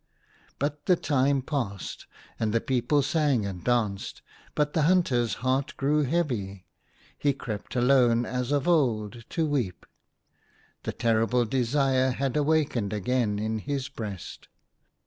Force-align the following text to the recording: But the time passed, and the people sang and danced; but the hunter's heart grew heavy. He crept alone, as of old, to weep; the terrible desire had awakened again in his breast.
But 0.57 0.87
the 0.87 0.95
time 0.95 1.43
passed, 1.43 2.07
and 2.39 2.53
the 2.53 2.59
people 2.59 3.03
sang 3.03 3.45
and 3.45 3.63
danced; 3.63 4.23
but 4.55 4.73
the 4.73 4.81
hunter's 4.89 5.35
heart 5.45 5.77
grew 5.77 6.01
heavy. 6.01 6.65
He 7.19 7.33
crept 7.33 7.75
alone, 7.75 8.25
as 8.25 8.51
of 8.51 8.67
old, 8.67 9.25
to 9.29 9.45
weep; 9.45 9.85
the 10.85 10.91
terrible 10.91 11.45
desire 11.45 12.09
had 12.09 12.35
awakened 12.35 12.93
again 12.93 13.37
in 13.37 13.59
his 13.59 13.89
breast. 13.89 14.47